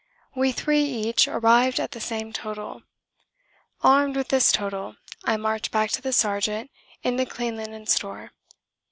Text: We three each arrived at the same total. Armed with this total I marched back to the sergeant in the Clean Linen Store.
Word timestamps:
We 0.35 0.51
three 0.51 0.83
each 0.83 1.27
arrived 1.27 1.79
at 1.79 1.91
the 1.91 1.99
same 2.01 2.33
total. 2.33 2.81
Armed 3.81 4.15
with 4.15 4.29
this 4.29 4.51
total 4.51 4.95
I 5.25 5.37
marched 5.37 5.69
back 5.69 5.91
to 5.91 6.01
the 6.01 6.11
sergeant 6.11 6.71
in 7.03 7.17
the 7.17 7.25
Clean 7.27 7.55
Linen 7.55 7.85
Store. 7.85 8.31